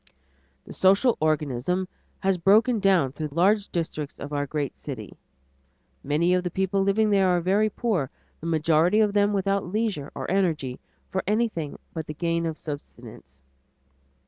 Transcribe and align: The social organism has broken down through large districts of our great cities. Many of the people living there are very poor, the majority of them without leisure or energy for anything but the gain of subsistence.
The 0.65 0.73
social 0.73 1.15
organism 1.19 1.87
has 2.21 2.39
broken 2.39 2.79
down 2.79 3.11
through 3.11 3.27
large 3.31 3.69
districts 3.69 4.19
of 4.19 4.33
our 4.33 4.47
great 4.47 4.79
cities. 4.79 5.13
Many 6.03 6.33
of 6.33 6.43
the 6.43 6.49
people 6.49 6.81
living 6.81 7.11
there 7.11 7.27
are 7.29 7.39
very 7.39 7.69
poor, 7.69 8.09
the 8.39 8.47
majority 8.47 8.99
of 8.99 9.13
them 9.13 9.31
without 9.31 9.63
leisure 9.71 10.11
or 10.15 10.31
energy 10.31 10.79
for 11.11 11.21
anything 11.27 11.77
but 11.93 12.07
the 12.07 12.15
gain 12.15 12.47
of 12.47 12.57
subsistence. 12.57 13.39